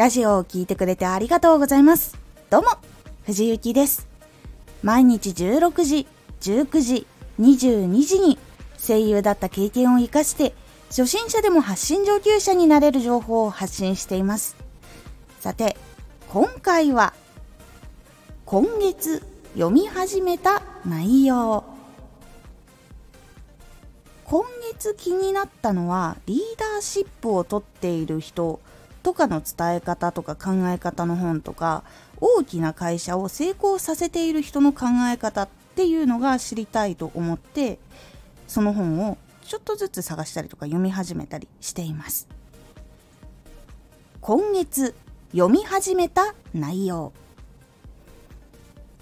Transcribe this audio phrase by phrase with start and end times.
[0.00, 2.16] ラジオを聴いてくれてありがとうございます。
[2.48, 2.68] どうも、
[3.26, 4.08] 藤幸です。
[4.82, 6.06] 毎日16時、
[6.40, 7.06] 19時、
[7.38, 8.38] 22時に
[8.78, 10.54] 声優だった経験を活かして、
[10.88, 14.56] 初心者でも発信上級者になれる情報を発信しています。
[15.38, 15.76] さて、
[16.30, 17.12] 今回は、
[18.46, 19.22] 今月
[19.52, 21.62] 読み始めた内容。
[24.24, 28.60] 今月気になったのはリーダーシップをとっている人
[29.02, 31.84] とかの伝え方とか考え方の本とか
[32.20, 37.78] 大きな会社を成功させている人の考え方っていうのが知りたいと思って
[38.46, 42.28] その本をちょっとずつ探したりとか読み始めたりしています。
[44.20, 44.94] 今月
[45.32, 47.12] 読み始めた内容。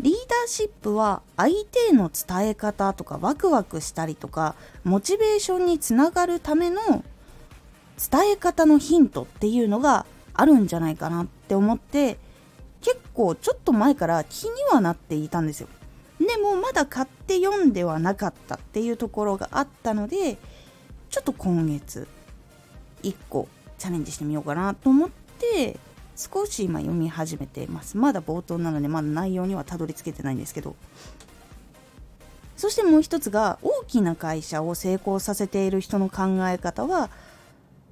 [0.00, 7.04] リーダーシップは相手への伝え方とかワクワクしたりとかモチベーションにつながるための
[8.10, 12.18] 伝え方のヒントっていうのがあるんじゃないかなって思って
[12.80, 15.68] 結構ちょっと前から気にはなっていたんですよ。
[16.18, 20.38] でもまだ買って読んではなかったっていうところがあったので
[21.08, 22.06] ちょっと今月
[23.02, 23.48] 1個
[23.78, 25.78] チャレンジしてみようかなと思って
[26.16, 27.96] 少し今読み始めています。
[27.96, 30.74] まだ冒頭なのでまだ内容にはたどり着けてないんですけど。
[32.56, 37.08] そしてもう一つが大きな会社を成功させている人の考え方は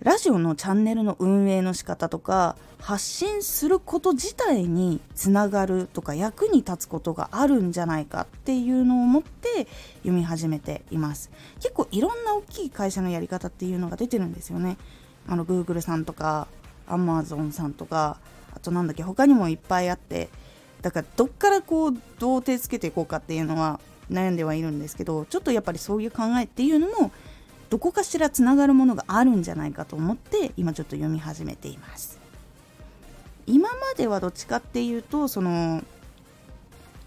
[0.00, 9.66] ラジオのチャンネルの運営の仕方とか発信すること自体につながるとか役に立つことがあるんじゃないかっていうのを思って
[9.98, 11.30] 読み始めています。
[11.56, 14.76] 結構いろんな大きい会社のやり方っていうのが出てるんですよね。
[15.26, 16.48] あの Google さんとか
[16.86, 18.18] アマゾンさんとか
[18.54, 20.28] あとなんだっけ他にもいっぱいあって。
[20.82, 27.10] だからどっからこうどう手つけていこうかっていうのは悩んではいるんですけどちょっとやっぱりそういう考えっていうのも
[27.74, 32.20] どこかしらつながるものがあるんじゃないかと思って今ちょっと読み始めています。
[33.48, 35.82] 今まではどっちかっていうとその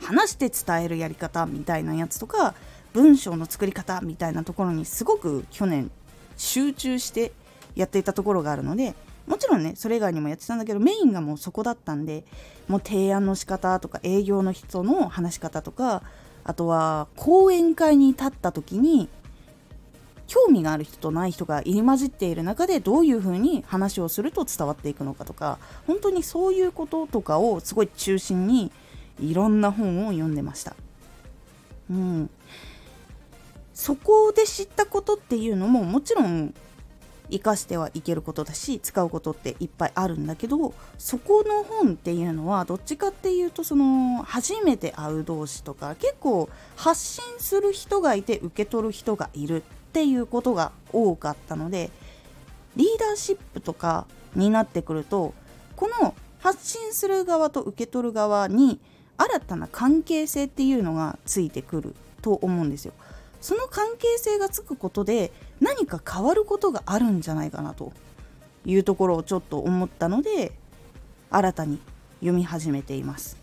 [0.00, 2.54] 話して伝えるやり方みたいなやつとか
[2.94, 5.90] 文章の作り方みたいなところにすごく去年
[6.38, 7.32] 集中して
[7.76, 8.94] やっていたところがあるので
[9.26, 12.24] もちろんねそれ以外にもやってたんだけどメインがもうそこだったんで
[12.68, 16.02] もう提案の仕方とか営業の人の話し方とか
[16.42, 19.10] あとは講演会に立った時に
[20.26, 28.72] 興味がある人とない人が入り混じっている中でどういうふうに話をすると伝わっていくのかとか本当にそういうこととかをすごい中心に
[29.20, 30.74] いろんな本を読んでました。
[31.90, 32.30] うん、
[33.74, 36.54] そこで知ったことっていうのももちろん
[37.30, 51.90] 生かしてはいけることだし使うことっていっぱいあるんだけどそこの本っていうのはどっちかっていうとその初めて会う同士とか結構発信する人がいて受け取る人がいるっていうことが多かったので
[52.76, 55.34] リーダーシップとかになってくると
[55.76, 58.80] この発信する側と受け取る側に
[59.16, 62.92] 新たな関係性っていうのがついてくると思うんですよ。
[63.44, 67.92] その関係性がつくことで何か変わることがあるんじゃないかなと
[68.64, 70.52] いうところをちょっと思ったので
[71.28, 71.78] 新たに
[72.20, 73.36] 読み始めています。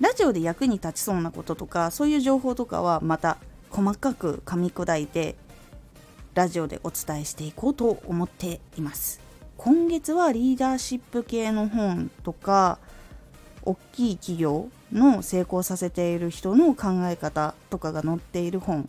[0.00, 3.38] ラジオで役に立ちそうなこととかそういう情報とかはまた
[3.70, 5.34] 細かく噛み砕いて
[6.34, 9.22] ラジオでお伝えしていこうと思っています。
[9.56, 12.78] 今月はリーダーシップ系の本とか
[13.62, 18.84] 大きい企業の成功させている人の考え方とかが載っている本っ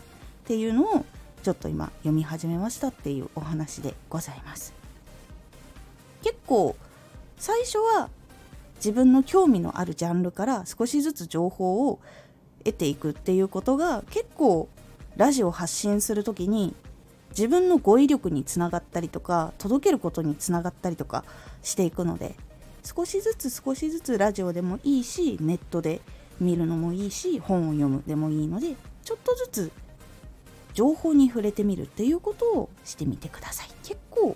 [0.46, 1.06] ていうのを
[1.44, 4.74] ちょっと今読み始めましたっていうお話でございます。
[6.22, 6.76] 結構
[7.38, 8.10] 最初は
[8.78, 12.00] 自分の興味のあるジャンルから少しずつ情報を
[12.64, 14.70] 得ていくっていうことが結構
[15.16, 16.74] ラジオ発信する時に
[17.32, 21.26] 自分の語彙力につながったりとか届けることにつながったりとか
[21.62, 22.36] していくので
[22.84, 26.02] 少しずつ少しずつラジオでもいいしネットで
[26.40, 29.72] 見るのもいいし本を読むでもいいのでちょっとずつ
[30.74, 33.68] 情報に触れてみるっていうことをしてみてください。
[33.84, 34.36] 結構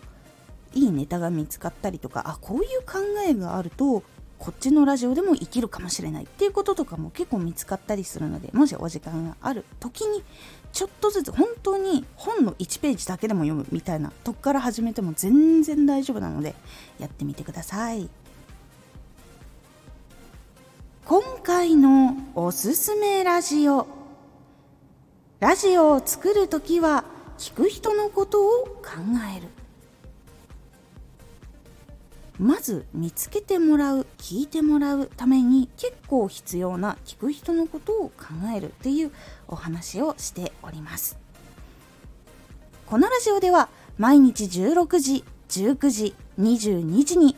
[0.74, 4.04] いいネタが見つかったりとかあこういう考えがあると
[4.38, 10.24] こっちのラジオでも生きるかもしれないっていうこととかも結構見つかったりするのでもしお時間がある時に
[10.74, 16.54] ちょっとずつ本当に本の1ページだけでも読むみたいなとこから始めても全然大丈夫なので
[17.00, 18.10] やってみてください。
[21.48, 23.88] 今回のおすすめラジオ。
[25.40, 27.06] ラジオを作るときは
[27.38, 28.82] 聞く人のことを考
[29.34, 29.48] える。
[32.38, 39.12] まず見つけてもらう聞いてもらうために結構必要な聞く人のことを考えるっていう
[39.48, 41.18] お話をしております。
[42.88, 47.38] このラジオでは毎日16時19時22時に